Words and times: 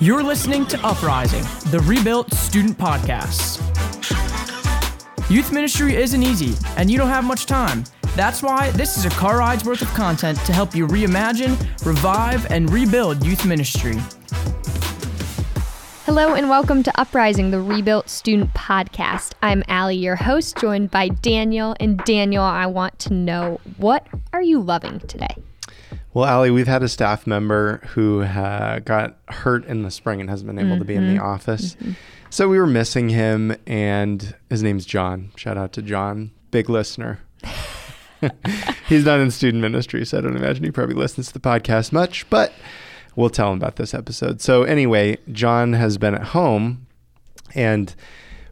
You're 0.00 0.22
listening 0.22 0.64
to 0.66 0.86
Uprising, 0.86 1.42
the 1.72 1.80
Rebuilt 1.80 2.32
Student 2.32 2.78
Podcast. 2.78 3.58
Youth 5.28 5.50
ministry 5.50 5.96
isn't 5.96 6.22
easy, 6.22 6.54
and 6.76 6.88
you 6.88 6.96
don't 6.96 7.08
have 7.08 7.24
much 7.24 7.46
time. 7.46 7.82
That's 8.14 8.40
why 8.40 8.70
this 8.70 8.96
is 8.96 9.06
a 9.06 9.10
car 9.10 9.38
ride's 9.38 9.64
worth 9.64 9.82
of 9.82 9.88
content 9.94 10.38
to 10.46 10.52
help 10.52 10.72
you 10.72 10.86
reimagine, 10.86 11.58
revive, 11.84 12.48
and 12.52 12.70
rebuild 12.70 13.26
youth 13.26 13.44
ministry. 13.44 13.96
Hello 16.04 16.34
and 16.34 16.48
welcome 16.48 16.84
to 16.84 17.00
Uprising, 17.00 17.50
the 17.50 17.60
Rebuilt 17.60 18.08
Student 18.08 18.54
Podcast. 18.54 19.32
I'm 19.42 19.64
Allie, 19.66 19.96
your 19.96 20.14
host, 20.14 20.58
joined 20.58 20.92
by 20.92 21.08
Daniel. 21.08 21.74
And 21.80 21.98
Daniel, 22.04 22.44
I 22.44 22.66
want 22.66 23.00
to 23.00 23.14
know 23.14 23.60
what 23.78 24.06
are 24.32 24.42
you 24.42 24.60
loving 24.60 25.00
today? 25.00 25.34
Well, 26.14 26.24
Allie, 26.24 26.50
we've 26.50 26.68
had 26.68 26.82
a 26.82 26.88
staff 26.88 27.26
member 27.26 27.78
who 27.88 28.22
uh, 28.22 28.80
got 28.80 29.18
hurt 29.28 29.64
in 29.66 29.82
the 29.82 29.90
spring 29.90 30.20
and 30.20 30.28
hasn't 30.28 30.46
been 30.46 30.58
able 30.58 30.70
mm-hmm. 30.70 30.78
to 30.80 30.84
be 30.84 30.94
in 30.94 31.06
the 31.06 31.20
mm-hmm. 31.20 31.26
office. 31.26 31.74
Mm-hmm. 31.76 31.92
So 32.30 32.48
we 32.48 32.58
were 32.58 32.66
missing 32.66 33.08
him, 33.08 33.56
and 33.66 34.34
his 34.50 34.62
name's 34.62 34.84
John. 34.84 35.30
Shout 35.36 35.56
out 35.56 35.72
to 35.74 35.82
John, 35.82 36.30
big 36.50 36.68
listener. 36.68 37.20
He's 38.88 39.04
not 39.04 39.20
in 39.20 39.30
student 39.30 39.62
ministry, 39.62 40.04
so 40.04 40.18
I 40.18 40.20
don't 40.20 40.36
imagine 40.36 40.64
he 40.64 40.70
probably 40.70 40.94
listens 40.94 41.28
to 41.28 41.32
the 41.32 41.40
podcast 41.40 41.92
much, 41.92 42.28
but 42.28 42.52
we'll 43.16 43.30
tell 43.30 43.52
him 43.52 43.58
about 43.58 43.76
this 43.76 43.94
episode. 43.94 44.40
So, 44.40 44.64
anyway, 44.64 45.18
John 45.32 45.72
has 45.72 45.98
been 45.98 46.14
at 46.14 46.24
home 46.24 46.86
and 47.54 47.94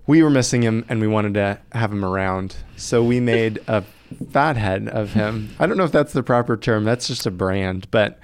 we 0.07 0.23
were 0.23 0.31
missing 0.31 0.63
him 0.63 0.85
and 0.89 1.01
we 1.01 1.07
wanted 1.07 1.35
to 1.35 1.59
have 1.73 1.93
him 1.93 2.05
around. 2.05 2.57
So, 2.77 3.03
we 3.03 3.21
made 3.21 3.59
a 3.67 3.85
fathead 4.31 4.89
of 4.89 5.13
him. 5.13 5.51
I 5.59 5.67
don't 5.67 5.77
know 5.77 5.85
if 5.85 5.93
that's 5.93 6.13
the 6.13 6.23
proper 6.23 6.57
term, 6.57 6.85
that's 6.85 7.07
just 7.07 7.27
a 7.27 7.31
brand, 7.31 7.91
but 7.91 8.19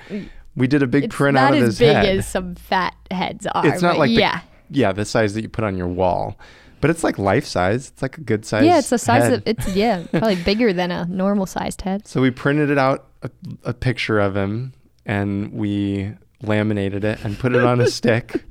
we 0.56 0.66
did 0.66 0.82
a 0.82 0.86
big 0.86 1.04
it's 1.04 1.14
print 1.14 1.36
out 1.36 1.54
of 1.54 1.60
his 1.60 1.78
head. 1.78 1.92
Not 1.92 1.96
as 1.96 2.06
big 2.06 2.18
as 2.18 2.28
some 2.28 2.54
fat 2.54 2.94
heads 3.10 3.46
are. 3.46 3.66
It's 3.66 3.82
not 3.82 3.98
like 3.98 4.10
yeah. 4.10 4.40
The, 4.70 4.80
yeah, 4.80 4.92
the 4.92 5.04
size 5.04 5.34
that 5.34 5.42
you 5.42 5.48
put 5.48 5.64
on 5.64 5.76
your 5.76 5.88
wall. 5.88 6.38
But 6.80 6.90
it's 6.90 7.04
like 7.04 7.16
life 7.16 7.46
size. 7.46 7.88
It's 7.90 8.02
like 8.02 8.18
a 8.18 8.22
good 8.22 8.44
size. 8.44 8.64
Yeah, 8.64 8.78
it's 8.78 8.90
the 8.90 8.98
size 8.98 9.22
head. 9.22 9.32
of 9.34 9.42
it's 9.46 9.74
yeah, 9.76 10.04
probably 10.10 10.34
bigger 10.42 10.72
than 10.72 10.90
a 10.90 11.06
normal 11.06 11.46
sized 11.46 11.82
head. 11.82 12.08
So 12.08 12.20
we 12.20 12.32
printed 12.32 12.70
it 12.70 12.78
out 12.78 13.06
a, 13.22 13.30
a 13.62 13.72
picture 13.72 14.18
of 14.18 14.36
him 14.36 14.72
and 15.06 15.52
we 15.52 16.12
laminated 16.42 17.04
it 17.04 17.24
and 17.24 17.38
put 17.38 17.54
it 17.54 17.64
on 17.64 17.80
a 17.80 17.86
stick, 17.90 18.44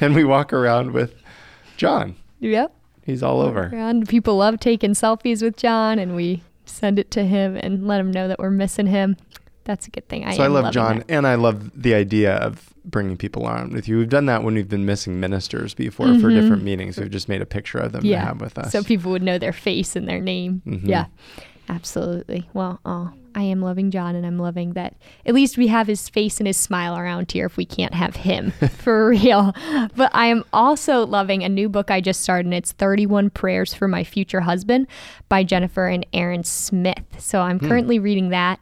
and 0.00 0.14
we 0.14 0.24
walk 0.24 0.52
around 0.52 0.92
with 0.92 1.14
John. 1.76 2.16
Yep. 2.40 2.74
He's 3.04 3.22
all 3.22 3.40
over. 3.40 3.70
And 3.74 4.06
people 4.06 4.36
love 4.36 4.60
taking 4.60 4.92
selfies 4.92 5.42
with 5.42 5.56
John, 5.56 5.98
and 5.98 6.14
we 6.14 6.42
send 6.68 6.98
it 6.98 7.10
to 7.12 7.24
him 7.24 7.56
and 7.56 7.86
let 7.86 8.00
him 8.00 8.10
know 8.10 8.28
that 8.28 8.38
we're 8.38 8.50
missing 8.50 8.86
him. 8.86 9.16
That's 9.64 9.86
a 9.86 9.90
good 9.90 10.08
thing. 10.08 10.24
I 10.24 10.34
so 10.34 10.44
I 10.44 10.46
love 10.46 10.72
John, 10.72 10.98
that. 10.98 11.10
and 11.10 11.26
I 11.26 11.34
love 11.34 11.70
the 11.80 11.94
idea 11.94 12.36
of 12.36 12.72
bringing 12.86 13.18
people 13.18 13.44
on 13.44 13.70
with 13.70 13.86
you. 13.86 13.98
We've 13.98 14.08
done 14.08 14.24
that 14.26 14.42
when 14.42 14.54
we've 14.54 14.68
been 14.68 14.86
missing 14.86 15.20
ministers 15.20 15.74
before 15.74 16.06
mm-hmm. 16.06 16.22
for 16.22 16.30
different 16.30 16.62
meetings. 16.62 16.96
We've 16.96 17.10
just 17.10 17.28
made 17.28 17.42
a 17.42 17.46
picture 17.46 17.78
of 17.78 17.92
them 17.92 18.04
yeah. 18.04 18.20
to 18.20 18.26
have 18.26 18.40
with 18.40 18.56
us, 18.56 18.72
so 18.72 18.82
people 18.82 19.10
would 19.12 19.22
know 19.22 19.38
their 19.38 19.52
face 19.52 19.94
and 19.94 20.08
their 20.08 20.20
name. 20.20 20.62
Mm-hmm. 20.66 20.88
Yeah, 20.88 21.06
absolutely. 21.68 22.48
Well, 22.52 22.80
oh, 22.84 23.12
I 23.34 23.42
am 23.42 23.60
loving 23.60 23.90
John 23.90 24.16
and 24.16 24.26
I'm 24.26 24.38
loving 24.38 24.72
that 24.72 24.96
at 25.24 25.32
least 25.34 25.56
we 25.56 25.68
have 25.68 25.86
his 25.86 26.08
face 26.08 26.38
and 26.38 26.46
his 26.46 26.56
smile 26.56 26.98
around 26.98 27.30
here 27.30 27.46
if 27.46 27.56
we 27.56 27.64
can't 27.64 27.94
have 27.94 28.16
him 28.16 28.50
for 28.78 29.08
real. 29.08 29.54
But 29.94 30.10
I 30.12 30.26
am 30.26 30.44
also 30.52 31.06
loving 31.06 31.44
a 31.44 31.48
new 31.48 31.68
book 31.68 31.90
I 31.90 32.00
just 32.00 32.20
started 32.20 32.46
and 32.46 32.54
it's 32.54 32.72
31 32.72 33.30
Prayers 33.30 33.74
for 33.74 33.86
My 33.86 34.02
Future 34.02 34.40
Husband 34.40 34.86
by 35.28 35.44
Jennifer 35.44 35.86
and 35.86 36.04
Aaron 36.12 36.42
Smith. 36.42 37.04
So 37.18 37.40
I'm 37.40 37.58
hmm. 37.58 37.68
currently 37.68 37.98
reading 37.98 38.30
that, 38.30 38.58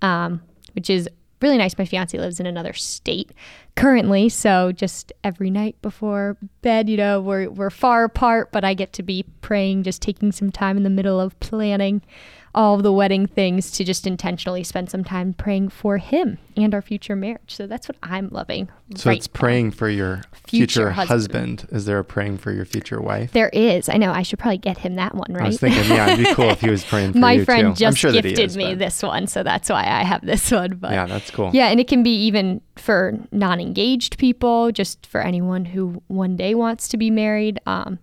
um, 0.00 0.40
which 0.74 0.88
is 0.88 1.08
really 1.42 1.58
nice. 1.58 1.76
My 1.76 1.84
fiance 1.84 2.16
lives 2.16 2.40
in 2.40 2.46
another 2.46 2.72
state 2.72 3.32
currently, 3.76 4.30
so 4.30 4.72
just 4.72 5.12
every 5.22 5.50
night 5.50 5.76
before 5.82 6.38
bed, 6.62 6.88
you 6.88 6.96
know, 6.96 7.20
we're 7.20 7.50
we're 7.50 7.70
far 7.70 8.04
apart, 8.04 8.50
but 8.52 8.64
I 8.64 8.72
get 8.72 8.94
to 8.94 9.02
be 9.02 9.26
praying, 9.42 9.82
just 9.82 10.00
taking 10.00 10.32
some 10.32 10.50
time 10.50 10.78
in 10.78 10.82
the 10.82 10.90
middle 10.90 11.20
of 11.20 11.38
planning 11.40 12.00
all 12.54 12.76
of 12.76 12.82
the 12.82 12.92
wedding 12.92 13.26
things 13.26 13.70
to 13.72 13.84
just 13.84 14.06
intentionally 14.06 14.62
spend 14.62 14.90
some 14.90 15.02
time 15.02 15.34
praying 15.34 15.68
for 15.68 15.98
him 15.98 16.38
and 16.56 16.72
our 16.72 16.82
future 16.82 17.16
marriage. 17.16 17.54
So 17.54 17.66
that's 17.66 17.88
what 17.88 17.96
I'm 18.02 18.28
loving. 18.28 18.68
So 18.94 19.10
right 19.10 19.16
it's 19.16 19.26
praying 19.26 19.68
now. 19.68 19.74
for 19.74 19.88
your 19.88 20.22
future, 20.46 20.90
future 20.90 20.90
husband. 20.92 21.60
husband. 21.60 21.76
Is 21.76 21.84
there 21.84 21.98
a 21.98 22.04
praying 22.04 22.38
for 22.38 22.52
your 22.52 22.64
future 22.64 23.00
wife? 23.00 23.32
There 23.32 23.48
is. 23.48 23.88
I 23.88 23.96
know. 23.96 24.12
I 24.12 24.22
should 24.22 24.38
probably 24.38 24.58
get 24.58 24.78
him 24.78 24.94
that 24.94 25.14
one, 25.14 25.32
right? 25.32 25.44
I 25.44 25.46
was 25.48 25.58
thinking, 25.58 25.84
yeah, 25.84 26.12
it'd 26.12 26.24
be 26.24 26.34
cool 26.34 26.50
if 26.50 26.60
he 26.60 26.70
was 26.70 26.84
praying 26.88 27.12
for 27.12 27.18
My 27.18 27.32
you 27.32 27.44
friend 27.44 27.76
too. 27.76 27.80
just 27.80 27.98
sure 27.98 28.12
gifted 28.12 28.38
is, 28.38 28.56
me 28.56 28.74
this 28.74 29.02
one, 29.02 29.26
so 29.26 29.42
that's 29.42 29.68
why 29.68 29.82
I 29.82 30.04
have 30.04 30.24
this 30.24 30.50
one. 30.50 30.76
But 30.76 30.92
yeah, 30.92 31.06
that's 31.06 31.30
cool. 31.30 31.50
Yeah, 31.52 31.68
and 31.68 31.80
it 31.80 31.88
can 31.88 32.02
be 32.02 32.14
even 32.24 32.60
for 32.76 33.18
non-engaged 33.32 34.18
people, 34.18 34.70
just 34.70 35.06
for 35.06 35.20
anyone 35.20 35.64
who 35.64 36.02
one 36.06 36.36
day 36.36 36.54
wants 36.54 36.88
to 36.88 36.96
be 36.96 37.10
married. 37.10 37.58
Um, 37.66 37.98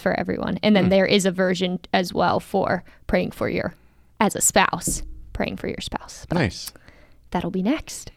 for 0.00 0.18
everyone. 0.18 0.58
And 0.62 0.74
then 0.74 0.86
mm. 0.86 0.90
there 0.90 1.06
is 1.06 1.26
a 1.26 1.30
version 1.30 1.80
as 1.92 2.12
well 2.12 2.40
for 2.40 2.84
praying 3.06 3.32
for 3.32 3.48
your 3.48 3.74
as 4.20 4.34
a 4.34 4.40
spouse, 4.40 5.02
praying 5.32 5.56
for 5.56 5.68
your 5.68 5.80
spouse. 5.80 6.26
But 6.28 6.38
nice. 6.38 6.72
That'll 7.30 7.50
be 7.50 7.62
next. 7.62 8.10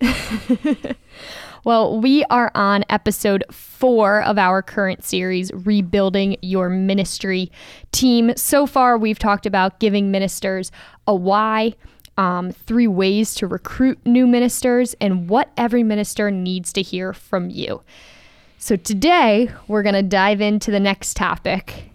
well, 1.66 2.00
we 2.00 2.24
are 2.26 2.50
on 2.56 2.86
episode 2.90 3.44
four 3.52 4.22
of 4.24 4.38
our 4.38 4.62
current 4.62 5.04
series, 5.04 5.52
Rebuilding 5.54 6.38
Your 6.42 6.70
Ministry 6.70 7.52
Team. 7.92 8.32
So 8.38 8.66
far, 8.66 8.98
we've 8.98 9.20
talked 9.20 9.46
about 9.46 9.80
giving 9.80 10.12
ministers 10.12 10.72
a 11.08 11.14
why, 11.14 11.74
um, 12.18 12.52
three 12.52 12.88
ways 12.88 13.36
to 13.36 13.48
recruit 13.48 14.00
new 14.06 14.26
ministers, 14.26 14.96
and 15.02 15.28
what 15.28 15.52
every 15.58 15.84
minister 15.84 16.32
needs 16.32 16.72
to 16.74 16.82
hear 16.82 17.12
from 17.12 17.50
you. 17.50 17.82
So 18.64 18.76
today, 18.76 19.50
we're 19.68 19.82
going 19.82 19.96
to 19.96 20.04
dive 20.04 20.40
into 20.40 20.70
the 20.70 20.80
next 20.80 21.16
topic 21.16 21.90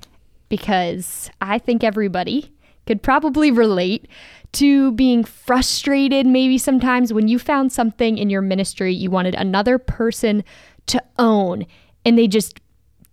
because 0.49 1.31
I 1.41 1.61
think 1.61 1.85
everybody 1.85 2.53
could 2.89 3.05
probably 3.05 3.53
relate 3.53 4.09
to 4.55 4.91
being 4.91 5.23
frustrated 5.23 6.27
maybe 6.27 6.59
sometimes 6.59 7.13
when 7.13 7.29
you 7.29 7.39
found 7.39 7.71
something 7.71 8.19
in 8.19 8.31
your 8.31 8.43
ministry 8.43 8.93
you 8.93 9.11
wanted 9.11 9.37
another 9.37 9.79
person 9.79 10.43
to 10.87 11.01
own 11.21 11.67
and 12.05 12.19
they 12.19 12.27
just 12.27 12.59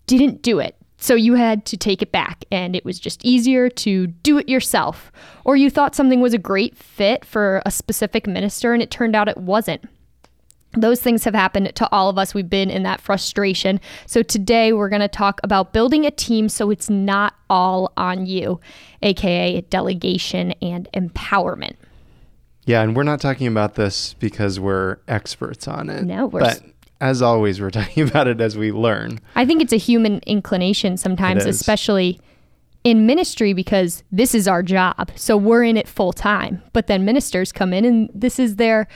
didn't 0.08 0.41
do 0.41 0.58
it. 0.58 0.75
So 0.97 1.14
you 1.14 1.35
had 1.35 1.66
to 1.66 1.78
take 1.78 2.02
it 2.02 2.12
back, 2.12 2.46
and 2.50 2.75
it 2.75 2.85
was 2.85 2.97
just 2.97 3.24
easier 3.25 3.70
to 3.70 4.08
do 4.08 4.38
it 4.40 4.50
yourself. 4.50 5.12
Or 5.44 5.56
you 5.56 5.70
thought 5.70 5.96
something 5.96 6.22
was 6.22 6.34
a 6.34 6.40
great 6.40 6.78
fit 6.78 7.24
for 7.25 7.62
a 7.66 7.72
specific 7.72 8.25
minister, 8.25 8.74
and 8.74 8.81
it 8.81 8.90
turned 8.90 9.16
out 9.16 9.28
it 9.28 9.38
wasn't 9.38 9.84
those 10.75 11.01
things 11.01 11.23
have 11.23 11.35
happened 11.35 11.75
to 11.75 11.89
all 11.91 12.09
of 12.09 12.17
us. 12.17 12.34
We've 12.34 12.50
been 12.50 12.69
in 12.69 12.84
that 12.84 13.01
frustration. 13.01 13.79
So 14.06 14.23
today 14.23 14.73
we're 14.73 14.89
going 14.89 15.01
to 15.01 15.07
talk 15.07 15.39
about 15.44 15.73
building 15.73 16.06
a 16.06 16.11
team 16.11 16.50
so 16.50 16.72
it's 16.72 16.89
not 16.89 17.35
all 17.50 17.91
on 17.97 18.25
you, 18.25 18.59
aka 19.01 19.61
delegation 19.61 20.51
and 20.61 20.89
empowerment. 20.94 21.75
Yeah, 22.66 22.81
and 22.81 22.95
we're 22.95 23.03
not 23.03 23.19
talking 23.19 23.47
about 23.47 23.75
this 23.75 24.13
because 24.16 24.59
we're 24.59 24.97
experts 25.07 25.67
on 25.67 25.89
it. 25.89 26.03
No, 26.03 26.28
we're 26.28 26.39
but 26.39 26.61
as 27.01 27.22
always, 27.22 27.59
we're 27.59 27.69
talking 27.72 28.07
about 28.07 28.28
it 28.28 28.40
as 28.40 28.57
we 28.57 28.72
learn. 28.72 29.19
I 29.35 29.45
think 29.45 29.61
it's 29.61 29.73
a 29.73 29.78
human 29.78 30.19
inclination 30.25 30.97
sometimes, 30.97 31.45
especially 31.45 32.19
in 32.84 33.05
ministry 33.05 33.53
because 33.53 34.03
this 34.11 34.35
is 34.35 34.47
our 34.47 34.61
job. 34.61 35.11
So 35.16 35.38
we're 35.38 35.63
in 35.63 35.78
it 35.78 35.88
full 35.88 36.13
time. 36.13 36.61
But 36.73 36.88
then 36.88 37.05
ministers 37.05 37.51
come 37.51 37.73
in 37.73 37.85
and 37.85 38.09
this 38.13 38.40
is 38.40 38.57
their 38.57 38.88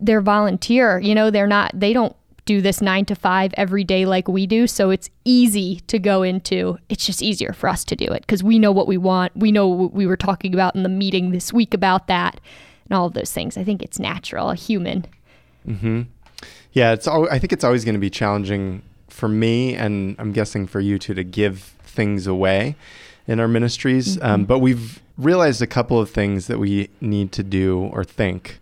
they're 0.00 0.20
volunteer. 0.20 0.98
You 0.98 1.14
know, 1.14 1.30
they're 1.30 1.46
not, 1.46 1.72
they 1.74 1.92
don't 1.92 2.16
do 2.46 2.60
this 2.60 2.80
nine 2.80 3.04
to 3.04 3.14
five 3.14 3.52
every 3.56 3.84
day 3.84 4.06
like 4.06 4.26
we 4.26 4.46
do. 4.46 4.66
So 4.66 4.90
it's 4.90 5.10
easy 5.24 5.80
to 5.86 5.98
go 5.98 6.22
into, 6.22 6.78
it's 6.88 7.06
just 7.06 7.22
easier 7.22 7.52
for 7.52 7.68
us 7.68 7.84
to 7.84 7.96
do 7.96 8.06
it 8.06 8.22
because 8.22 8.42
we 8.42 8.58
know 8.58 8.72
what 8.72 8.88
we 8.88 8.96
want. 8.96 9.36
We 9.36 9.52
know 9.52 9.68
what 9.68 9.92
we 9.92 10.06
were 10.06 10.16
talking 10.16 10.54
about 10.54 10.74
in 10.74 10.82
the 10.82 10.88
meeting 10.88 11.30
this 11.30 11.52
week 11.52 11.74
about 11.74 12.06
that 12.08 12.40
and 12.88 12.96
all 12.96 13.06
of 13.06 13.14
those 13.14 13.32
things. 13.32 13.56
I 13.56 13.64
think 13.64 13.82
it's 13.82 13.98
natural, 13.98 14.52
human. 14.52 15.06
Mm-hmm. 15.66 16.02
Yeah, 16.72 16.92
it's. 16.92 17.06
Al- 17.06 17.28
I 17.30 17.38
think 17.38 17.52
it's 17.52 17.64
always 17.64 17.84
going 17.84 17.94
to 17.94 18.00
be 18.00 18.10
challenging 18.10 18.82
for 19.08 19.28
me, 19.28 19.74
and 19.74 20.16
I'm 20.18 20.32
guessing 20.32 20.66
for 20.66 20.80
you 20.80 20.98
too, 20.98 21.14
to 21.14 21.24
give 21.24 21.74
things 21.82 22.26
away 22.26 22.76
in 23.26 23.40
our 23.40 23.48
ministries. 23.48 24.16
Um, 24.16 24.22
mm-hmm. 24.22 24.30
Um, 24.32 24.44
but 24.44 24.58
we've 24.60 25.02
realized 25.18 25.60
a 25.60 25.66
couple 25.66 26.00
of 26.00 26.10
things 26.10 26.46
that 26.46 26.58
we 26.58 26.88
need 27.00 27.32
to 27.32 27.42
do 27.42 27.90
or 27.92 28.04
think 28.04 28.59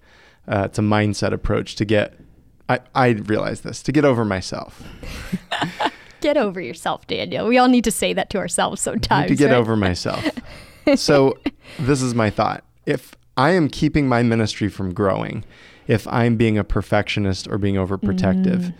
uh, 0.48 0.62
it's 0.64 0.78
a 0.78 0.82
mindset 0.82 1.32
approach 1.32 1.76
to 1.76 1.84
get. 1.84 2.14
I 2.68 2.80
I 2.94 3.08
realize 3.08 3.60
this 3.60 3.82
to 3.84 3.92
get 3.92 4.04
over 4.04 4.24
myself. 4.24 4.82
get 6.20 6.36
over 6.36 6.60
yourself, 6.60 7.06
Daniel. 7.06 7.46
We 7.46 7.58
all 7.58 7.68
need 7.68 7.84
to 7.84 7.90
say 7.90 8.12
that 8.14 8.30
to 8.30 8.38
ourselves 8.38 8.80
sometimes. 8.80 9.28
to 9.28 9.36
get 9.36 9.50
right? 9.50 9.56
over 9.56 9.76
myself. 9.76 10.26
so 10.96 11.38
this 11.78 12.02
is 12.02 12.14
my 12.14 12.30
thought. 12.30 12.64
If 12.86 13.14
I 13.36 13.50
am 13.50 13.68
keeping 13.68 14.08
my 14.08 14.22
ministry 14.22 14.68
from 14.68 14.94
growing, 14.94 15.44
if 15.86 16.06
I'm 16.08 16.36
being 16.36 16.58
a 16.58 16.64
perfectionist 16.64 17.46
or 17.46 17.58
being 17.58 17.76
overprotective, 17.76 18.60
mm. 18.60 18.74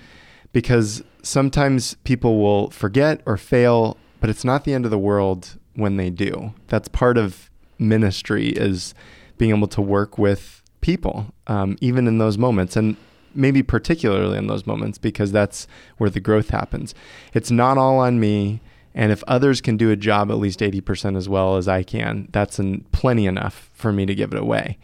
because 0.53 1.03
sometimes 1.23 1.95
people 2.05 2.41
will 2.41 2.71
forget 2.71 3.21
or 3.27 3.37
fail, 3.37 3.97
but 4.21 4.31
it's 4.31 4.45
not 4.45 4.65
the 4.65 4.75
end 4.75 4.85
of 4.85 4.91
the 4.91 4.99
world 4.99 5.59
when 5.75 5.97
they 5.97 6.11
do. 6.11 6.55
That's 6.67 6.89
part 6.89 7.19
of 7.19 7.51
ministry 7.79 8.49
is 8.49 8.95
being 9.37 9.55
able 9.55 9.69
to 9.69 9.81
work 9.81 10.19
with 10.19 10.63
people, 10.89 11.27
um, 11.49 11.77
even 11.83 12.07
in 12.07 12.17
those 12.17 12.39
moments. 12.39 12.75
And 12.75 12.97
maybe 13.35 13.63
particularly 13.63 14.39
in 14.39 14.47
those 14.47 14.67
moments 14.67 14.97
because 14.97 15.31
that's 15.31 15.67
where 15.99 16.09
the 16.09 16.19
growth 16.19 16.49
happens. 16.49 16.95
It's 17.35 17.51
not 17.51 17.77
all 17.77 17.99
on 17.99 18.19
me. 18.19 18.63
And 18.95 19.13
if 19.13 19.23
others 19.29 19.61
can 19.61 19.77
do 19.77 19.91
a 19.91 19.97
job 19.97 20.31
at 20.31 20.39
least 20.39 20.61
80% 20.61 21.15
as 21.15 21.29
well 21.29 21.59
as 21.59 21.69
I 21.69 21.83
can, 21.83 22.29
that's 22.33 22.59
an, 22.59 22.87
plenty 22.91 23.27
enough 23.27 23.69
for 23.75 23.93
me 23.93 24.07
to 24.07 24.15
give 24.15 24.33
it 24.33 24.41
away. 24.41 24.79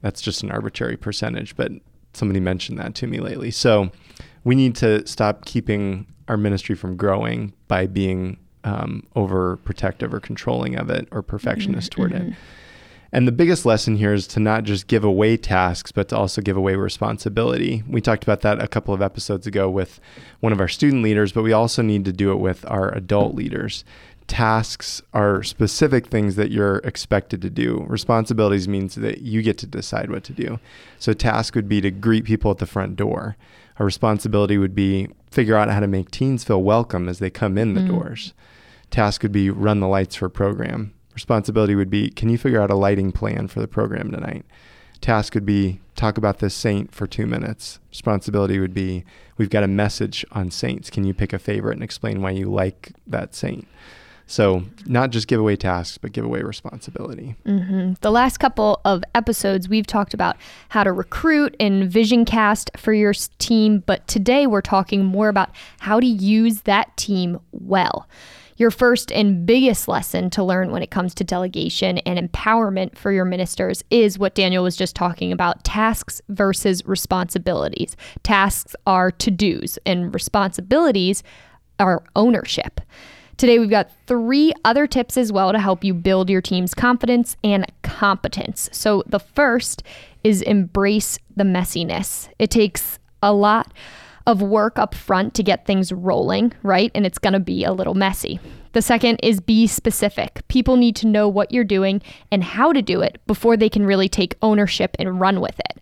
That's 0.00 0.22
just 0.22 0.42
an 0.42 0.50
arbitrary 0.50 0.96
percentage, 0.96 1.54
but 1.54 1.70
somebody 2.14 2.40
mentioned 2.40 2.78
that 2.78 2.94
to 2.94 3.06
me 3.06 3.20
lately. 3.20 3.50
So 3.50 3.90
we 4.44 4.54
need 4.54 4.74
to 4.76 5.06
stop 5.06 5.44
keeping 5.44 6.06
our 6.28 6.38
ministry 6.38 6.74
from 6.74 6.96
growing 6.96 7.52
by 7.68 7.86
being 7.86 8.38
um, 8.64 9.06
overprotective 9.14 10.14
or 10.14 10.20
controlling 10.20 10.76
of 10.76 10.88
it 10.88 11.08
or 11.12 11.20
perfectionist 11.20 11.92
mm-hmm. 11.92 12.00
toward 12.00 12.12
it. 12.14 12.34
And 13.14 13.28
the 13.28 13.32
biggest 13.32 13.66
lesson 13.66 13.96
here 13.96 14.14
is 14.14 14.26
to 14.28 14.40
not 14.40 14.64
just 14.64 14.86
give 14.86 15.04
away 15.04 15.36
tasks, 15.36 15.92
but 15.92 16.08
to 16.08 16.16
also 16.16 16.40
give 16.40 16.56
away 16.56 16.76
responsibility. 16.76 17.82
We 17.86 18.00
talked 18.00 18.22
about 18.22 18.40
that 18.40 18.62
a 18.62 18.68
couple 18.68 18.94
of 18.94 19.02
episodes 19.02 19.46
ago 19.46 19.68
with 19.68 20.00
one 20.40 20.52
of 20.52 20.60
our 20.60 20.68
student 20.68 21.02
leaders, 21.02 21.30
but 21.30 21.42
we 21.42 21.52
also 21.52 21.82
need 21.82 22.06
to 22.06 22.12
do 22.12 22.32
it 22.32 22.36
with 22.36 22.64
our 22.70 22.90
adult 22.94 23.34
leaders. 23.34 23.84
Tasks 24.28 25.02
are 25.12 25.42
specific 25.42 26.06
things 26.06 26.36
that 26.36 26.50
you're 26.50 26.78
expected 26.78 27.42
to 27.42 27.50
do. 27.50 27.84
Responsibilities 27.86 28.66
means 28.66 28.94
that 28.94 29.20
you 29.20 29.42
get 29.42 29.58
to 29.58 29.66
decide 29.66 30.10
what 30.10 30.24
to 30.24 30.32
do. 30.32 30.58
So, 30.98 31.12
task 31.12 31.54
would 31.54 31.68
be 31.68 31.82
to 31.82 31.90
greet 31.90 32.24
people 32.24 32.50
at 32.50 32.58
the 32.58 32.66
front 32.66 32.96
door. 32.96 33.36
A 33.78 33.84
responsibility 33.84 34.56
would 34.56 34.74
be 34.74 35.08
figure 35.30 35.56
out 35.56 35.68
how 35.68 35.80
to 35.80 35.86
make 35.86 36.10
teens 36.10 36.44
feel 36.44 36.62
welcome 36.62 37.08
as 37.08 37.18
they 37.18 37.30
come 37.30 37.58
in 37.58 37.74
the 37.74 37.80
mm. 37.80 37.88
doors. 37.88 38.32
Task 38.90 39.22
would 39.22 39.32
be 39.32 39.50
run 39.50 39.80
the 39.80 39.88
lights 39.88 40.14
for 40.14 40.26
a 40.26 40.30
program 40.30 40.94
responsibility 41.14 41.74
would 41.74 41.90
be 41.90 42.10
can 42.10 42.28
you 42.28 42.38
figure 42.38 42.60
out 42.60 42.70
a 42.70 42.74
lighting 42.74 43.12
plan 43.12 43.48
for 43.48 43.60
the 43.60 43.68
program 43.68 44.10
tonight? 44.10 44.44
Task 45.00 45.34
would 45.34 45.46
be 45.46 45.80
talk 45.96 46.16
about 46.16 46.38
this 46.38 46.54
saint 46.54 46.94
for 46.94 47.06
two 47.06 47.26
minutes. 47.26 47.80
Responsibility 47.90 48.58
would 48.58 48.74
be 48.74 49.04
we've 49.36 49.50
got 49.50 49.64
a 49.64 49.68
message 49.68 50.24
on 50.32 50.50
saints. 50.50 50.90
Can 50.90 51.04
you 51.04 51.12
pick 51.12 51.32
a 51.32 51.38
favorite 51.38 51.74
and 51.74 51.82
explain 51.82 52.22
why 52.22 52.30
you 52.30 52.50
like 52.50 52.92
that 53.06 53.34
saint? 53.34 53.66
So, 54.26 54.64
not 54.86 55.10
just 55.10 55.26
give 55.26 55.40
away 55.40 55.56
tasks, 55.56 55.98
but 55.98 56.12
give 56.12 56.24
away 56.24 56.40
responsibility. 56.42 57.34
Mm-hmm. 57.44 57.94
The 58.00 58.10
last 58.10 58.38
couple 58.38 58.80
of 58.84 59.02
episodes, 59.14 59.68
we've 59.68 59.86
talked 59.86 60.14
about 60.14 60.36
how 60.70 60.84
to 60.84 60.92
recruit 60.92 61.54
and 61.60 61.90
vision 61.90 62.24
cast 62.24 62.70
for 62.76 62.94
your 62.94 63.12
team, 63.38 63.82
but 63.84 64.06
today 64.06 64.46
we're 64.46 64.62
talking 64.62 65.04
more 65.04 65.28
about 65.28 65.50
how 65.80 66.00
to 66.00 66.06
use 66.06 66.62
that 66.62 66.96
team 66.96 67.40
well. 67.50 68.08
Your 68.62 68.70
first 68.70 69.10
and 69.10 69.44
biggest 69.44 69.88
lesson 69.88 70.30
to 70.30 70.44
learn 70.44 70.70
when 70.70 70.84
it 70.84 70.92
comes 70.92 71.16
to 71.16 71.24
delegation 71.24 71.98
and 71.98 72.16
empowerment 72.16 72.96
for 72.96 73.10
your 73.10 73.24
ministers 73.24 73.82
is 73.90 74.20
what 74.20 74.36
Daniel 74.36 74.62
was 74.62 74.76
just 74.76 74.94
talking 74.94 75.32
about 75.32 75.64
tasks 75.64 76.22
versus 76.28 76.86
responsibilities. 76.86 77.96
Tasks 78.22 78.76
are 78.86 79.10
to 79.10 79.32
dos, 79.32 79.80
and 79.84 80.14
responsibilities 80.14 81.24
are 81.80 82.04
ownership. 82.14 82.80
Today, 83.36 83.58
we've 83.58 83.68
got 83.68 83.90
three 84.06 84.52
other 84.64 84.86
tips 84.86 85.16
as 85.16 85.32
well 85.32 85.50
to 85.50 85.58
help 85.58 85.82
you 85.82 85.92
build 85.92 86.30
your 86.30 86.40
team's 86.40 86.72
confidence 86.72 87.36
and 87.42 87.66
competence. 87.82 88.70
So, 88.70 89.02
the 89.08 89.18
first 89.18 89.82
is 90.22 90.40
embrace 90.40 91.18
the 91.34 91.42
messiness. 91.42 92.28
It 92.38 92.52
takes 92.52 93.00
a 93.24 93.32
lot 93.32 93.72
of 94.26 94.42
work 94.42 94.78
up 94.78 94.94
front 94.94 95.34
to 95.34 95.42
get 95.42 95.66
things 95.66 95.92
rolling, 95.92 96.52
right? 96.62 96.90
And 96.94 97.06
it's 97.06 97.18
going 97.18 97.32
to 97.32 97.40
be 97.40 97.64
a 97.64 97.72
little 97.72 97.94
messy. 97.94 98.40
The 98.72 98.82
second 98.82 99.20
is 99.22 99.40
be 99.40 99.66
specific. 99.66 100.42
People 100.48 100.76
need 100.76 100.96
to 100.96 101.06
know 101.06 101.28
what 101.28 101.52
you're 101.52 101.64
doing 101.64 102.00
and 102.30 102.42
how 102.42 102.72
to 102.72 102.82
do 102.82 103.02
it 103.02 103.20
before 103.26 103.56
they 103.56 103.68
can 103.68 103.84
really 103.84 104.08
take 104.08 104.36
ownership 104.42 104.96
and 104.98 105.20
run 105.20 105.40
with 105.40 105.58
it. 105.58 105.78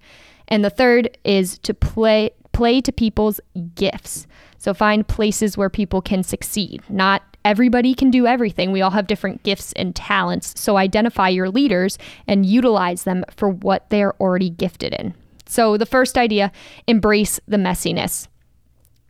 And 0.48 0.64
the 0.64 0.70
third 0.70 1.16
is 1.24 1.58
to 1.60 1.74
play 1.74 2.30
play 2.52 2.80
to 2.80 2.90
people's 2.90 3.40
gifts. 3.76 4.26
So 4.58 4.74
find 4.74 5.06
places 5.06 5.56
where 5.56 5.70
people 5.70 6.02
can 6.02 6.24
succeed. 6.24 6.82
Not 6.88 7.22
everybody 7.44 7.94
can 7.94 8.10
do 8.10 8.26
everything. 8.26 8.72
We 8.72 8.82
all 8.82 8.90
have 8.90 9.06
different 9.06 9.42
gifts 9.44 9.72
and 9.74 9.94
talents. 9.94 10.60
So 10.60 10.76
identify 10.76 11.28
your 11.28 11.48
leaders 11.48 11.96
and 12.26 12.44
utilize 12.44 13.04
them 13.04 13.24
for 13.34 13.48
what 13.48 13.88
they're 13.90 14.20
already 14.20 14.50
gifted 14.50 14.92
in. 14.94 15.14
So, 15.46 15.76
the 15.76 15.86
first 15.86 16.16
idea 16.16 16.52
embrace 16.86 17.40
the 17.48 17.56
messiness. 17.56 18.28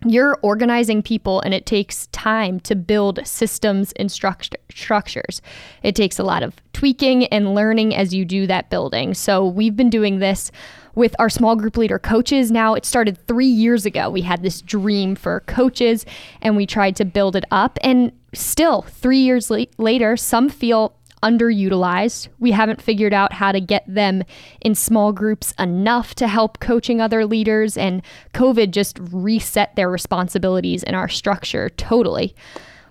You're 0.07 0.39
organizing 0.43 1.03
people, 1.03 1.41
and 1.43 1.53
it 1.53 1.67
takes 1.67 2.07
time 2.09 2.59
to 2.61 2.75
build 2.75 3.21
systems 3.27 3.93
and 3.93 4.09
struct- 4.09 4.55
structures. 4.71 5.43
It 5.83 5.95
takes 5.95 6.19
a 6.19 6.25
lot 6.25 6.43
of 6.43 6.55
tweaking 6.73 7.27
and 7.27 7.55
learning 7.55 7.95
as 7.95 8.15
you 8.15 8.25
do 8.25 8.47
that 8.47 8.71
building. 8.71 9.13
So, 9.13 9.47
we've 9.47 9.77
been 9.77 9.91
doing 9.91 10.19
this 10.19 10.51
with 10.95 11.15
our 11.19 11.29
small 11.29 11.55
group 11.55 11.77
leader 11.77 11.99
coaches. 11.99 12.51
Now, 12.51 12.75
it 12.75 12.85
started 12.85 13.19
three 13.27 13.47
years 13.47 13.87
ago. 13.87 14.11
We 14.11 14.23
had 14.23 14.43
this 14.43 14.63
dream 14.63 15.17
for 15.17 15.41
coaches, 15.41 16.07
and 16.41 16.57
we 16.57 16.67
tried 16.67 16.97
to 16.97 17.05
build 17.05 17.37
it 17.37 17.45
up. 17.51 17.79
And 17.83 18.13
still, 18.35 18.83
three 18.83 19.21
years 19.21 19.51
la- 19.51 19.65
later, 19.79 20.17
some 20.17 20.49
feel 20.49 20.97
underutilized. 21.23 22.29
We 22.39 22.51
haven't 22.53 22.83
figured 22.83 23.13
out 23.13 23.33
how 23.33 23.53
to 23.53 23.61
get 23.61 23.85
them 23.87 24.23
in 24.61 24.75
small 24.75 25.13
groups 25.13 25.53
enough 25.59 26.15
to 26.17 26.29
help 26.29 26.61
coaching 26.61 27.01
other 27.01 27.27
leaders, 27.27 27.77
and 27.77 28.03
COVID 28.35 28.71
just 28.71 28.99
reset 29.01 29.77
their 29.77 29.91
responsibilities 29.91 30.83
in 30.83 30.95
our 30.95 31.09
structure 31.09 31.69
totally. 31.71 32.35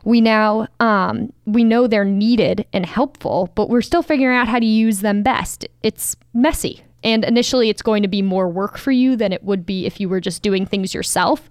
We 0.03 0.21
now 0.21 0.67
um, 0.79 1.33
we 1.45 1.63
know 1.63 1.87
they're 1.87 2.05
needed 2.05 2.65
and 2.71 2.85
helpful, 2.85 3.51
but 3.55 3.69
we're 3.69 3.81
still 3.81 4.03
figuring 4.03 4.37
out 4.37 4.47
how 4.47 4.59
to 4.59 4.65
use 4.65 5.01
them 5.01 5.23
best. 5.23 5.67
It's 5.83 6.15
messy, 6.33 6.83
and 7.03 7.25
initially, 7.25 7.69
it's 7.69 7.81
going 7.81 8.03
to 8.03 8.09
be 8.09 8.21
more 8.21 8.47
work 8.47 8.77
for 8.77 8.91
you 8.91 9.15
than 9.15 9.33
it 9.33 9.43
would 9.43 9.65
be 9.65 9.85
if 9.85 9.99
you 9.99 10.07
were 10.07 10.21
just 10.21 10.41
doing 10.41 10.65
things 10.65 10.93
yourself. 10.93 11.49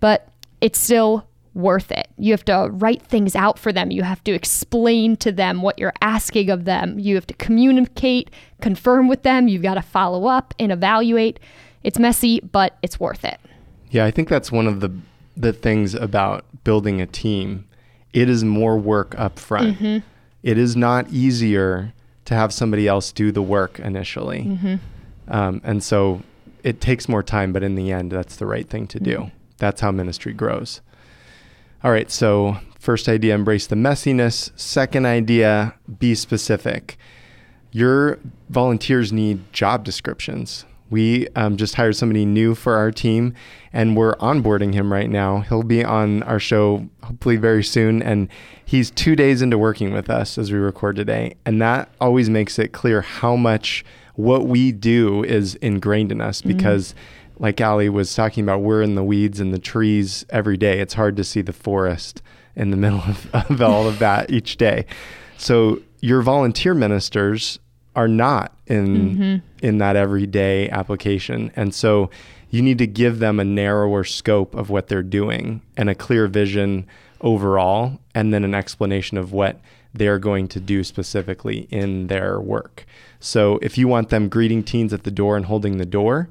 But 0.00 0.28
it's 0.60 0.78
still 0.78 1.26
worth 1.54 1.92
it. 1.92 2.08
You 2.18 2.32
have 2.32 2.44
to 2.46 2.68
write 2.72 3.02
things 3.02 3.36
out 3.36 3.58
for 3.58 3.72
them. 3.72 3.90
You 3.90 4.02
have 4.02 4.22
to 4.24 4.32
explain 4.32 5.16
to 5.18 5.32
them 5.32 5.62
what 5.62 5.78
you're 5.78 5.92
asking 6.02 6.50
of 6.50 6.64
them. 6.64 6.98
You 6.98 7.14
have 7.14 7.26
to 7.28 7.34
communicate, 7.34 8.30
confirm 8.60 9.08
with 9.08 9.22
them. 9.22 9.48
You've 9.48 9.62
got 9.62 9.74
to 9.74 9.82
follow 9.82 10.26
up 10.26 10.54
and 10.58 10.72
evaluate. 10.72 11.38
It's 11.82 11.98
messy, 11.98 12.40
but 12.40 12.76
it's 12.82 12.98
worth 12.98 13.24
it. 13.24 13.38
Yeah, 13.90 14.04
I 14.04 14.10
think 14.10 14.28
that's 14.28 14.50
one 14.50 14.66
of 14.66 14.80
the 14.80 14.90
the 15.36 15.52
things 15.52 15.94
about 15.94 16.44
building 16.62 17.00
a 17.00 17.06
team. 17.06 17.66
It 18.12 18.28
is 18.28 18.44
more 18.44 18.78
work 18.78 19.18
up 19.18 19.38
front. 19.38 19.78
Mm-hmm. 19.78 20.06
It 20.44 20.58
is 20.58 20.76
not 20.76 21.10
easier 21.10 21.92
to 22.26 22.34
have 22.34 22.52
somebody 22.52 22.86
else 22.86 23.10
do 23.10 23.32
the 23.32 23.42
work 23.42 23.80
initially. 23.80 24.44
Mm-hmm. 24.44 24.74
Um, 25.28 25.60
and 25.64 25.82
so 25.82 26.22
it 26.62 26.80
takes 26.80 27.08
more 27.08 27.22
time, 27.22 27.52
but 27.52 27.62
in 27.62 27.74
the 27.74 27.90
end, 27.90 28.12
that's 28.12 28.36
the 28.36 28.46
right 28.46 28.68
thing 28.68 28.86
to 28.88 29.00
do. 29.00 29.16
Mm-hmm. 29.16 29.36
That's 29.58 29.80
how 29.80 29.90
ministry 29.90 30.32
grows. 30.32 30.80
All 31.84 31.90
right, 31.90 32.10
so 32.10 32.56
first 32.78 33.10
idea, 33.10 33.34
embrace 33.34 33.66
the 33.66 33.76
messiness. 33.76 34.58
Second 34.58 35.04
idea, 35.04 35.74
be 35.98 36.14
specific. 36.14 36.96
Your 37.72 38.18
volunteers 38.48 39.12
need 39.12 39.52
job 39.52 39.84
descriptions. 39.84 40.64
We 40.88 41.28
um, 41.36 41.58
just 41.58 41.74
hired 41.74 41.94
somebody 41.96 42.24
new 42.24 42.54
for 42.54 42.76
our 42.76 42.90
team 42.90 43.34
and 43.70 43.98
we're 43.98 44.14
onboarding 44.14 44.72
him 44.72 44.90
right 44.90 45.10
now. 45.10 45.40
He'll 45.40 45.62
be 45.62 45.84
on 45.84 46.22
our 46.22 46.40
show 46.40 46.88
hopefully 47.02 47.36
very 47.36 47.62
soon. 47.62 48.02
And 48.02 48.28
he's 48.64 48.90
two 48.90 49.14
days 49.14 49.42
into 49.42 49.58
working 49.58 49.92
with 49.92 50.08
us 50.08 50.38
as 50.38 50.50
we 50.50 50.56
record 50.58 50.96
today. 50.96 51.34
And 51.44 51.60
that 51.60 51.90
always 52.00 52.30
makes 52.30 52.58
it 52.58 52.72
clear 52.72 53.02
how 53.02 53.36
much 53.36 53.84
what 54.14 54.46
we 54.46 54.72
do 54.72 55.22
is 55.22 55.56
ingrained 55.56 56.12
in 56.12 56.22
us 56.22 56.40
mm-hmm. 56.40 56.56
because. 56.56 56.92
Mm-hmm 56.92 57.20
like 57.38 57.60
Allie 57.60 57.88
was 57.88 58.14
talking 58.14 58.44
about, 58.44 58.60
we're 58.60 58.82
in 58.82 58.94
the 58.94 59.04
weeds 59.04 59.40
and 59.40 59.52
the 59.52 59.58
trees 59.58 60.24
every 60.30 60.56
day. 60.56 60.80
It's 60.80 60.94
hard 60.94 61.16
to 61.16 61.24
see 61.24 61.42
the 61.42 61.52
forest 61.52 62.22
in 62.56 62.70
the 62.70 62.76
middle 62.78 63.00
of, 63.00 63.28
of 63.34 63.62
all 63.62 63.88
of 63.88 63.98
that 63.98 64.30
each 64.30 64.56
day. 64.56 64.86
So 65.36 65.80
your 66.00 66.22
volunteer 66.22 66.74
ministers 66.74 67.58
are 67.96 68.08
not 68.08 68.56
in 68.66 68.86
mm-hmm. 68.86 69.66
in 69.66 69.78
that 69.78 69.96
everyday 69.96 70.68
application. 70.70 71.52
And 71.54 71.74
so 71.74 72.10
you 72.50 72.62
need 72.62 72.78
to 72.78 72.86
give 72.86 73.18
them 73.18 73.40
a 73.40 73.44
narrower 73.44 74.04
scope 74.04 74.54
of 74.54 74.70
what 74.70 74.88
they're 74.88 75.02
doing 75.02 75.60
and 75.76 75.88
a 75.88 75.94
clear 75.94 76.26
vision 76.26 76.86
overall 77.20 77.98
and 78.14 78.32
then 78.32 78.44
an 78.44 78.54
explanation 78.54 79.16
of 79.16 79.32
what 79.32 79.60
they're 79.92 80.18
going 80.18 80.48
to 80.48 80.60
do 80.60 80.84
specifically 80.84 81.68
in 81.70 82.08
their 82.08 82.40
work. 82.40 82.84
So 83.20 83.58
if 83.62 83.78
you 83.78 83.88
want 83.88 84.10
them 84.10 84.28
greeting 84.28 84.62
teens 84.62 84.92
at 84.92 85.04
the 85.04 85.10
door 85.10 85.36
and 85.36 85.46
holding 85.46 85.78
the 85.78 85.86
door, 85.86 86.28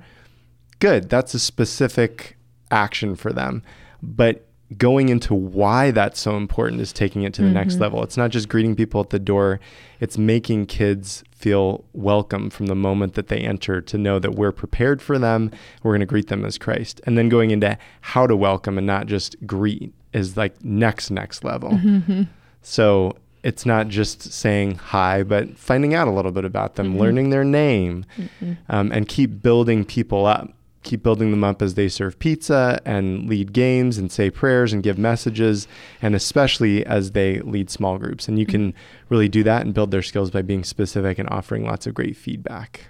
good. 0.83 1.07
That's 1.09 1.33
a 1.33 1.39
specific 1.39 2.35
action 2.69 3.15
for 3.15 3.31
them. 3.31 3.63
But 4.01 4.45
going 4.77 5.07
into 5.07 5.33
why 5.33 5.91
that's 5.91 6.19
so 6.19 6.35
important 6.35 6.81
is 6.81 6.91
taking 6.91 7.23
it 7.23 7.33
to 7.35 7.41
the 7.41 7.47
mm-hmm. 7.47 7.55
next 7.55 7.79
level. 7.79 8.03
It's 8.03 8.17
not 8.17 8.31
just 8.31 8.49
greeting 8.49 8.75
people 8.75 8.99
at 8.99 9.09
the 9.09 9.17
door, 9.17 9.61
it's 10.01 10.17
making 10.17 10.65
kids 10.65 11.23
feel 11.31 11.85
welcome 11.93 12.49
from 12.49 12.65
the 12.65 12.75
moment 12.75 13.13
that 13.13 13.29
they 13.29 13.37
enter 13.37 13.79
to 13.79 13.97
know 13.97 14.19
that 14.19 14.35
we're 14.35 14.51
prepared 14.51 15.01
for 15.01 15.17
them. 15.17 15.51
We're 15.83 15.91
going 15.91 16.01
to 16.01 16.05
greet 16.05 16.27
them 16.27 16.43
as 16.43 16.57
Christ. 16.57 16.99
And 17.05 17.17
then 17.17 17.29
going 17.29 17.51
into 17.51 17.77
how 18.01 18.27
to 18.27 18.35
welcome 18.35 18.77
and 18.77 18.85
not 18.85 19.07
just 19.07 19.37
greet 19.47 19.93
is 20.11 20.35
like 20.35 20.65
next, 20.65 21.11
next 21.11 21.45
level. 21.45 21.71
Mm-hmm. 21.71 22.23
So 22.61 23.15
it's 23.41 23.65
not 23.65 23.87
just 23.87 24.33
saying 24.33 24.75
hi, 24.75 25.23
but 25.23 25.57
finding 25.57 25.93
out 25.93 26.09
a 26.09 26.11
little 26.11 26.33
bit 26.33 26.43
about 26.43 26.75
them, 26.75 26.89
mm-hmm. 26.89 26.99
learning 26.99 27.29
their 27.29 27.45
name, 27.45 28.05
mm-hmm. 28.17 28.53
um, 28.67 28.91
and 28.91 29.07
keep 29.07 29.41
building 29.41 29.85
people 29.85 30.25
up 30.25 30.53
keep 30.83 31.01
building 31.01 31.31
them 31.31 31.43
up 31.43 31.61
as 31.61 31.73
they 31.73 31.87
serve 31.87 32.19
pizza 32.19 32.81
and 32.85 33.27
lead 33.27 33.53
games 33.53 33.97
and 33.97 34.11
say 34.11 34.29
prayers 34.29 34.73
and 34.73 34.83
give 34.83 34.97
messages, 34.97 35.67
and 36.01 36.15
especially 36.15 36.85
as 36.85 37.11
they 37.11 37.39
lead 37.41 37.69
small 37.69 37.97
groups. 37.97 38.27
And 38.27 38.37
you 38.37 38.45
can 38.45 38.73
really 39.09 39.29
do 39.29 39.43
that 39.43 39.63
and 39.63 39.73
build 39.73 39.91
their 39.91 40.01
skills 40.01 40.31
by 40.31 40.41
being 40.41 40.63
specific 40.63 41.17
and 41.17 41.29
offering 41.29 41.65
lots 41.65 41.87
of 41.87 41.93
great 41.93 42.17
feedback. 42.17 42.87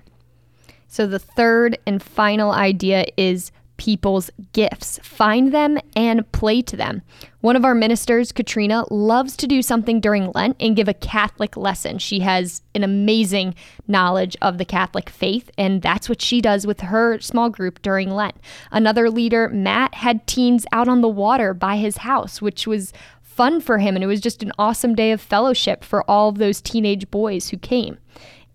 So, 0.88 1.08
the 1.08 1.20
third 1.20 1.78
and 1.88 2.04
final 2.04 2.52
idea 2.52 3.06
is 3.18 3.52
people's 3.84 4.32
gifts. 4.54 4.98
Find 5.04 5.54
them 5.54 5.78
and 5.94 6.32
play 6.32 6.62
to 6.62 6.78
them. 6.78 7.02
One 7.42 7.58
of 7.58 7.66
our 7.66 7.76
ministers, 7.76 8.32
Katrina, 8.32 8.86
loves 8.90 9.36
to 9.36 9.46
do 9.46 9.62
something 9.62 10.00
during 10.00 10.32
Lent 10.32 10.56
and 10.58 10.74
give 10.74 10.88
a 10.88 10.94
Catholic 10.94 11.58
lesson. 11.58 11.98
She 11.98 12.22
has 12.22 12.62
an 12.74 12.86
amazing 12.86 13.56
knowledge 13.86 14.38
of 14.42 14.58
the 14.58 14.64
Catholic 14.64 15.10
faith, 15.10 15.52
and 15.58 15.82
that's 15.82 16.08
what 16.08 16.22
she 16.22 16.40
does 16.40 16.66
with 16.66 16.80
her 16.80 17.20
small 17.20 17.50
group 17.50 17.82
during 17.82 18.10
Lent. 18.10 18.36
Another 18.72 19.10
leader, 19.10 19.50
Matt, 19.50 19.96
had 19.96 20.26
teens 20.28 20.66
out 20.72 20.88
on 20.88 21.02
the 21.02 21.10
water 21.10 21.54
by 21.54 21.76
his 21.76 21.98
house, 21.98 22.42
which 22.42 22.66
was 22.66 22.94
fun 23.22 23.60
for 23.60 23.80
him, 23.80 23.96
and 23.96 24.04
it 24.06 24.08
was 24.08 24.22
just 24.22 24.42
an 24.42 24.54
awesome 24.58 24.96
day 24.96 25.12
of 25.12 25.20
fellowship 25.20 25.84
for 25.84 26.10
all 26.10 26.30
of 26.30 26.38
those 26.38 26.62
teenage 26.62 27.12
boys 27.12 27.50
who 27.50 27.58
came. 27.58 27.98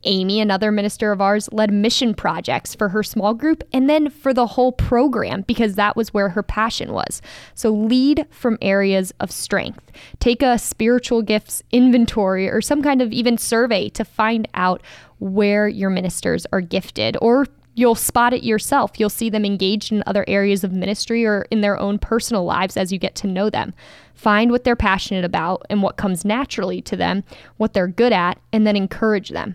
Amy, 0.08 0.40
another 0.40 0.72
minister 0.72 1.12
of 1.12 1.20
ours, 1.20 1.48
led 1.52 1.72
mission 1.72 2.14
projects 2.14 2.74
for 2.74 2.88
her 2.88 3.02
small 3.02 3.34
group 3.34 3.62
and 3.72 3.88
then 3.88 4.08
for 4.08 4.32
the 4.32 4.46
whole 4.46 4.72
program 4.72 5.42
because 5.42 5.74
that 5.74 5.96
was 5.96 6.14
where 6.14 6.30
her 6.30 6.42
passion 6.42 6.92
was. 6.92 7.20
So 7.54 7.70
lead 7.70 8.26
from 8.30 8.58
areas 8.62 9.12
of 9.20 9.30
strength. 9.30 9.92
Take 10.18 10.42
a 10.42 10.58
spiritual 10.58 11.20
gifts 11.20 11.62
inventory 11.70 12.48
or 12.48 12.62
some 12.62 12.82
kind 12.82 13.02
of 13.02 13.12
even 13.12 13.36
survey 13.36 13.90
to 13.90 14.04
find 14.04 14.48
out 14.54 14.82
where 15.18 15.68
your 15.68 15.90
ministers 15.90 16.46
are 16.52 16.62
gifted 16.62 17.16
or 17.20 17.46
you'll 17.74 17.94
spot 17.94 18.32
it 18.32 18.42
yourself. 18.42 18.92
You'll 18.98 19.10
see 19.10 19.28
them 19.28 19.44
engaged 19.44 19.92
in 19.92 20.02
other 20.06 20.24
areas 20.26 20.64
of 20.64 20.72
ministry 20.72 21.26
or 21.26 21.46
in 21.50 21.60
their 21.60 21.78
own 21.78 21.98
personal 21.98 22.44
lives 22.44 22.78
as 22.78 22.92
you 22.92 22.98
get 22.98 23.14
to 23.16 23.26
know 23.26 23.50
them. 23.50 23.74
Find 24.14 24.50
what 24.50 24.64
they're 24.64 24.74
passionate 24.74 25.24
about 25.24 25.66
and 25.68 25.82
what 25.82 25.98
comes 25.98 26.24
naturally 26.24 26.80
to 26.82 26.96
them, 26.96 27.24
what 27.58 27.74
they're 27.74 27.86
good 27.86 28.12
at, 28.12 28.40
and 28.54 28.66
then 28.66 28.74
encourage 28.74 29.28
them. 29.28 29.54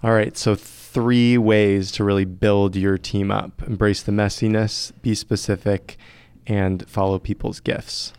All 0.00 0.12
right, 0.12 0.36
so 0.36 0.54
three 0.54 1.36
ways 1.36 1.90
to 1.92 2.04
really 2.04 2.24
build 2.24 2.76
your 2.76 2.96
team 2.98 3.32
up 3.32 3.62
embrace 3.66 4.00
the 4.00 4.12
messiness, 4.12 4.92
be 5.02 5.12
specific, 5.14 5.98
and 6.46 6.88
follow 6.88 7.18
people's 7.18 7.58
gifts. 7.58 8.12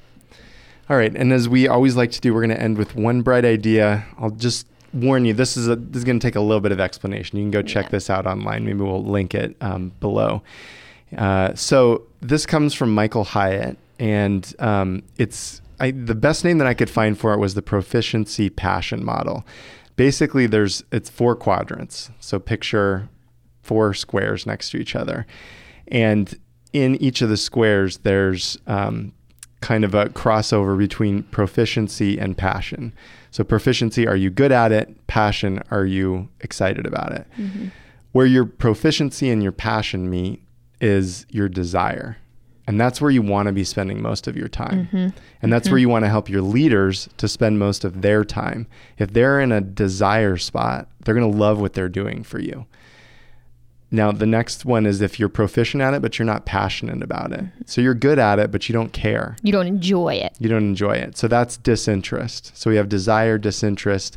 All 0.90 0.98
right, 0.98 1.16
and 1.16 1.32
as 1.32 1.48
we 1.48 1.70
always 1.70 1.96
like 1.96 2.12
to 2.12 2.20
do, 2.20 2.34
we're 2.34 2.42
going 2.42 2.58
to 2.58 2.62
end 2.62 2.78
with 2.78 2.96
one 2.96 3.22
bright 3.22 3.46
idea. 3.46 4.06
I'll 4.18 4.32
just 4.32 4.68
warn 4.92 5.24
you 5.24 5.34
this 5.34 5.56
is 5.56 5.70
a, 5.70 5.78
this 5.78 6.00
is 6.00 6.04
going 6.04 6.20
to 6.20 6.28
take 6.28 6.36
a 6.36 6.42
little 6.42 6.60
bit 6.60 6.74
of 6.74 6.82
explanation. 6.82 7.38
You 7.38 7.46
can 7.46 7.52
go 7.52 7.62
check 7.62 7.86
yeah. 7.86 7.92
this 7.92 8.10
out 8.10 8.28
online. 8.28 8.66
Maybe 8.66 8.80
we'll 8.80 9.04
link 9.04 9.34
it 9.34 9.56
um, 9.62 9.94
below. 10.02 10.42
Uh, 11.18 11.54
so 11.56 12.04
this 12.20 12.46
comes 12.46 12.74
from 12.74 12.94
Michael 12.94 13.24
Hyatt, 13.24 13.78
and 14.00 14.54
um, 14.60 15.04
it's 15.18 15.62
I, 15.80 15.92
the 15.92 16.16
best 16.16 16.44
name 16.44 16.58
that 16.58 16.68
I 16.68 16.74
could 16.74 16.90
find 16.90 17.18
for 17.18 17.34
it 17.34 17.38
was 17.40 17.54
the 17.54 17.62
proficiency 17.62 18.50
passion 18.50 19.06
model 19.06 19.46
basically 20.00 20.48
there's 20.48 20.82
it's 20.94 21.10
four 21.10 21.36
quadrants. 21.36 22.10
So 22.22 22.40
picture 22.40 23.10
four 23.62 23.94
squares 23.94 24.46
next 24.46 24.70
to 24.70 24.78
each 24.78 24.96
other, 24.96 25.28
and 25.90 26.40
in 26.72 26.96
each 26.96 27.22
of 27.22 27.28
the 27.28 27.36
squares 27.36 27.98
there's 27.98 28.58
um, 28.66 29.12
kind 29.60 29.84
of 29.84 29.94
a 29.94 30.06
crossover 30.06 30.78
between 30.78 31.24
proficiency 31.24 32.18
and 32.18 32.38
passion. 32.38 32.94
So 33.32 33.44
proficiency, 33.44 34.08
are 34.08 34.16
you 34.16 34.30
good 34.30 34.54
at 34.54 34.72
it? 34.72 35.06
Passion, 35.08 35.62
are 35.70 35.86
you 35.86 36.30
excited 36.40 36.88
about 36.88 37.12
it? 37.12 37.28
Mm-hmm. 37.38 37.68
Where 38.14 38.26
your 38.26 38.46
proficiency 38.46 39.30
and 39.30 39.44
your 39.44 39.52
passion 39.52 40.10
meet 40.10 40.42
is 40.80 41.26
your 41.30 41.50
desire. 41.50 42.16
And 42.70 42.80
that's 42.80 43.02
where 43.02 43.10
you 43.10 43.24
want 43.24 43.48
to 43.48 43.52
be 43.52 43.64
spending 43.64 44.00
most 44.00 44.28
of 44.28 44.38
your 44.38 44.48
time. 44.48 44.86
Mm-hmm. 44.94 45.08
And 45.42 45.52
that's 45.52 45.66
mm-hmm. 45.66 45.72
where 45.72 45.80
you 45.80 45.90
want 45.90 46.06
to 46.06 46.10
help 46.10 46.30
your 46.30 46.44
leaders 46.44 47.10
to 47.18 47.28
spend 47.28 47.58
most 47.58 47.84
of 47.84 48.04
their 48.04 48.24
time. 48.24 48.68
If 49.00 49.12
they're 49.12 49.42
in 49.42 49.52
a 49.52 49.60
desire 49.60 50.38
spot, 50.38 50.88
they're 51.04 51.16
going 51.16 51.32
to 51.32 51.36
love 51.36 51.60
what 51.60 51.74
they're 51.74 51.90
doing 51.90 52.22
for 52.22 52.38
you. 52.38 52.68
Now, 53.90 54.12
the 54.12 54.28
next 54.28 54.66
one 54.66 54.86
is 54.86 55.02
if 55.02 55.20
you're 55.20 55.30
proficient 55.30 55.82
at 55.82 55.96
it, 55.96 56.04
but 56.04 56.20
you're 56.20 56.28
not 56.28 56.46
passionate 56.46 57.02
about 57.02 57.32
it. 57.32 57.46
Mm-hmm. 57.46 57.62
So 57.66 57.82
you're 57.82 57.96
good 57.96 58.20
at 58.20 58.38
it, 58.38 58.52
but 58.52 58.70
you 58.70 58.74
don't 58.74 58.94
care. 58.94 59.36
You 59.42 59.52
don't 59.52 59.66
enjoy 59.66 60.14
it. 60.14 60.34
You 60.38 60.48
don't 60.48 60.62
enjoy 60.62 60.98
it. 60.98 61.18
So 61.18 61.28
that's 61.28 61.58
disinterest. 61.58 62.56
So 62.56 62.70
we 62.70 62.76
have 62.76 62.88
desire, 62.88 63.40
disinterest. 63.40 64.16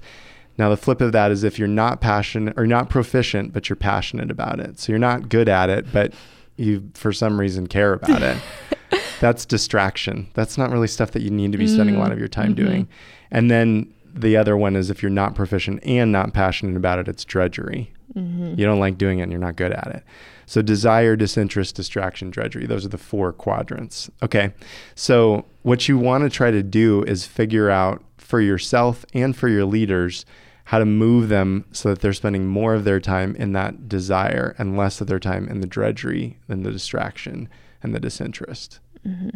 Now, 0.59 0.69
the 0.69 0.77
flip 0.77 1.01
of 1.01 1.13
that 1.13 1.31
is 1.31 1.43
if 1.43 1.59
you're 1.59 1.69
not 1.69 2.03
passionate 2.03 2.53
or 2.59 2.67
not 2.67 2.91
proficient, 2.91 3.55
but 3.55 3.71
you're 3.71 3.77
passionate 3.77 4.31
about 4.31 4.61
it. 4.61 4.79
So 4.79 4.93
you're 4.93 4.99
not 4.99 5.31
good 5.31 5.49
at 5.49 5.71
it, 5.71 5.91
but 5.91 6.13
you 6.57 6.91
for 6.95 7.13
some 7.13 7.39
reason 7.39 7.67
care 7.67 7.93
about 7.93 8.23
it. 8.23 8.39
That's 9.21 9.47
distraction. 9.47 10.29
That's 10.35 10.59
not 10.59 10.71
really 10.71 10.89
stuff 10.89 11.13
that 11.13 11.23
you 11.23 11.31
need 11.31 11.53
to 11.53 11.59
be 11.59 11.67
spending 11.67 11.95
mm-hmm. 11.95 12.01
a 12.01 12.05
lot 12.05 12.13
of 12.13 12.19
your 12.19 12.29
time 12.29 12.55
mm-hmm. 12.55 12.67
doing. 12.67 12.89
And 13.31 13.51
then 13.51 13.93
the 14.13 14.37
other 14.37 14.57
one 14.57 14.77
is 14.77 14.91
if 14.91 15.03
you're 15.03 15.11
not 15.11 15.35
proficient 15.35 15.81
and 15.85 16.13
not 16.13 16.35
passionate 16.35 16.77
about 16.77 16.99
it, 16.99 17.09
it's 17.09 17.25
drudgery. 17.25 17.93
Mm-hmm. 18.15 18.59
You 18.59 18.67
don't 18.67 18.81
like 18.81 18.99
doing 18.99 19.21
it 19.21 19.23
and 19.23 19.33
you're 19.33 19.41
not 19.41 19.57
good 19.57 19.73
at 19.73 19.87
it. 19.87 20.05
So 20.47 20.61
desire, 20.61 21.17
disinterest, 21.17 21.75
distraction, 21.77 22.31
drudgery. 22.31 22.67
Those 22.67 22.85
are 22.85 22.91
the 22.91 22.99
four 22.99 23.33
quadrants. 23.33 24.11
Okay. 24.23 24.53
So 24.95 25.47
what 25.63 25.89
you 25.89 25.97
want 25.97 26.25
to 26.25 26.31
try 26.31 26.51
to 26.51 26.63
do 26.63 27.03
is 27.05 27.25
figure 27.25 27.71
out 27.71 28.03
for 28.19 28.41
yourself 28.41 29.07
and 29.15 29.37
for 29.37 29.49
your 29.49 29.65
leaders 29.65 30.27
how 30.64 30.78
to 30.78 30.85
move 30.85 31.28
them 31.28 31.64
so 31.73 31.90
that 31.90 32.00
they're 32.00 32.12
spending 32.12 32.47
more 32.47 32.75
of 32.75 32.85
their 32.85 33.00
time 33.00 33.35
in 33.37 33.52
that 33.52 33.88
desire 33.88 34.54
and 34.59 34.76
less 34.76 35.00
of 35.00 35.07
their 35.07 35.19
time 35.19 35.49
in 35.49 35.61
the 35.61 35.66
drudgery 35.66 36.38
and 36.49 36.64
the 36.64 36.71
distraction 36.71 37.49
and 37.83 37.95
the 37.95 38.00
disinterest. 38.00 38.81
Mm-hmm. 39.07 39.31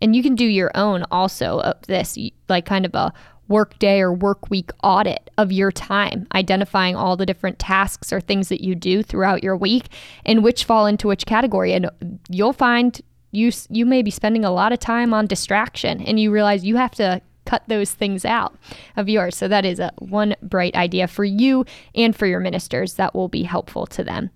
And 0.00 0.16
you 0.16 0.22
can 0.22 0.34
do 0.34 0.44
your 0.44 0.70
own 0.74 1.04
also 1.10 1.60
of 1.60 1.80
this, 1.86 2.18
like 2.48 2.66
kind 2.66 2.84
of 2.86 2.94
a 2.94 3.12
work 3.48 3.78
day 3.78 4.00
or 4.00 4.12
work 4.12 4.50
week 4.50 4.70
audit 4.82 5.30
of 5.36 5.52
your 5.52 5.70
time, 5.70 6.26
identifying 6.34 6.96
all 6.96 7.16
the 7.16 7.26
different 7.26 7.58
tasks 7.58 8.12
or 8.12 8.20
things 8.20 8.48
that 8.48 8.62
you 8.62 8.74
do 8.74 9.02
throughout 9.02 9.42
your 9.42 9.56
week 9.56 9.88
and 10.24 10.42
which 10.42 10.64
fall 10.64 10.86
into 10.86 11.08
which 11.08 11.26
category. 11.26 11.72
And 11.72 11.90
you'll 12.28 12.52
find 12.52 13.00
you 13.32 13.50
you 13.68 13.84
may 13.84 14.02
be 14.02 14.10
spending 14.10 14.44
a 14.44 14.50
lot 14.50 14.72
of 14.72 14.78
time 14.78 15.12
on 15.12 15.26
distraction 15.26 16.00
and 16.02 16.20
you 16.20 16.30
realize 16.30 16.64
you 16.64 16.76
have 16.76 16.94
to 16.94 17.20
cut 17.44 17.62
those 17.66 17.92
things 17.92 18.24
out 18.24 18.54
of 18.96 19.08
yours. 19.08 19.36
So 19.36 19.48
that 19.48 19.64
is 19.64 19.78
a 19.78 19.92
one 19.98 20.34
bright 20.42 20.74
idea 20.74 21.06
for 21.06 21.24
you 21.24 21.64
and 21.94 22.14
for 22.14 22.26
your 22.26 22.40
ministers 22.40 22.94
that 22.94 23.14
will 23.14 23.28
be 23.28 23.42
helpful 23.42 23.86
to 23.86 24.04
them. 24.04 24.30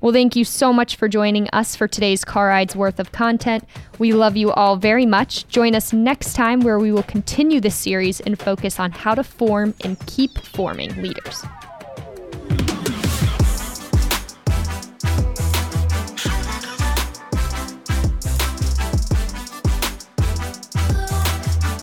Well, 0.00 0.14
thank 0.14 0.34
you 0.34 0.44
so 0.46 0.72
much 0.72 0.96
for 0.96 1.08
joining 1.08 1.46
us 1.50 1.76
for 1.76 1.86
today's 1.86 2.24
Car 2.24 2.46
Rides 2.46 2.74
worth 2.74 2.98
of 2.98 3.12
content. 3.12 3.64
We 3.98 4.12
love 4.12 4.34
you 4.34 4.50
all 4.50 4.76
very 4.76 5.04
much. 5.04 5.46
Join 5.48 5.74
us 5.74 5.92
next 5.92 6.32
time 6.32 6.60
where 6.60 6.78
we 6.78 6.90
will 6.90 7.02
continue 7.02 7.60
this 7.60 7.76
series 7.76 8.18
and 8.20 8.38
focus 8.38 8.80
on 8.80 8.92
how 8.92 9.14
to 9.14 9.22
form 9.22 9.74
and 9.84 9.98
keep 10.06 10.38
forming 10.38 11.02
leaders. 11.02 11.44